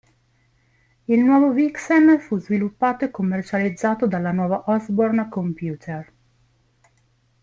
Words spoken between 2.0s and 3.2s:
fu sviluppato e